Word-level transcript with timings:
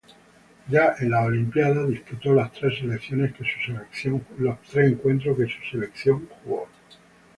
Ya 0.67 0.95
en 0.99 1.11
las 1.11 1.27
Olimpíadas, 1.27 1.87
disputó 1.87 2.33
los 2.33 2.51
tres 2.53 2.73
encuentros 2.81 3.39
que 5.37 5.45
su 5.47 5.77
selección 5.77 6.27
jugó. 6.43 6.67